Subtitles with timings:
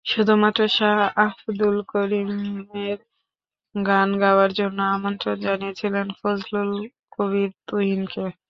[0.05, 2.99] শুধুমাত্র শাহ আবদুল করিমের
[3.75, 6.71] গান গাওয়ার জন্য আমন্ত্রণ জানিয়েছিলাম ফজলুল
[7.11, 8.25] কবির তুহিনকে।